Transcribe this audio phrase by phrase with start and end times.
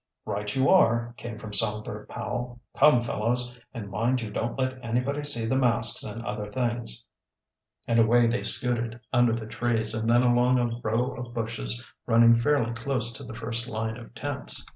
[0.25, 2.59] "Right you are," came from Songbird Powell.
[2.75, 7.07] "Come, fellows, and mind you don't let anybody see the masks and other things."
[7.87, 12.33] And away they scooted, under the trees and then along a row of bushes running
[12.33, 14.65] fairly close to the first line of tents.